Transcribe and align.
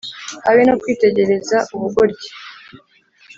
habe 0.45 0.61
no 0.67 0.75
kwitegereza 0.81 1.57
ubugoryi 1.75 2.27